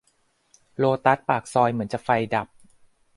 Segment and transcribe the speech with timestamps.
[0.77, 2.47] โลตัสปากซอยเหมือนจะไฟดับ